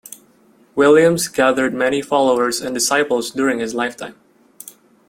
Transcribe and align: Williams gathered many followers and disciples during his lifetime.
Williams 0.73 1.27
gathered 1.27 1.75
many 1.75 2.01
followers 2.01 2.59
and 2.59 2.73
disciples 2.73 3.29
during 3.29 3.59
his 3.59 3.75
lifetime. 3.75 4.15